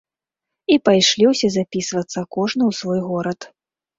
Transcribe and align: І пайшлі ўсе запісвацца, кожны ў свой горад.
І 0.75 0.77
пайшлі 0.89 1.27
ўсе 1.33 1.47
запісвацца, 1.57 2.19
кожны 2.37 2.63
ў 2.69 2.79
свой 2.81 2.99
горад. 3.13 3.39